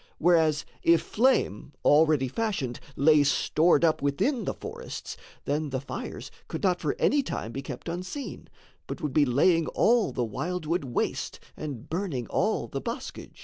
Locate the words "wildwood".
10.25-10.85